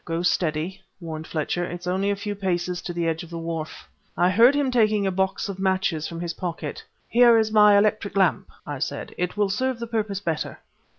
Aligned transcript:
"Go 0.03 0.23
steady!" 0.23 0.81
warned 0.99 1.27
Fletcher. 1.27 1.63
"It's 1.63 1.85
only 1.85 2.09
a 2.09 2.15
few 2.15 2.33
paces 2.33 2.81
to 2.81 2.91
the 2.91 3.07
edge 3.07 3.21
of 3.21 3.29
the 3.29 3.37
wharf." 3.37 3.87
I 4.17 4.31
heard 4.31 4.55
him 4.55 4.71
taking 4.71 5.05
a 5.05 5.11
box 5.11 5.47
of 5.47 5.59
matches 5.59 6.07
from 6.07 6.21
his 6.21 6.33
pocket. 6.33 6.83
"Here 7.07 7.37
is 7.37 7.51
my 7.51 7.77
electric 7.77 8.17
lamp," 8.17 8.49
I 8.65 8.79
said. 8.79 9.13
"It 9.15 9.37
will 9.37 9.49
serve 9.51 9.77
the 9.77 9.85
purpose 9.85 10.19
better." 10.19 10.59